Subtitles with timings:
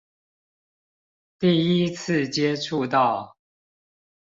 [1.37, 3.37] 第一次接觸到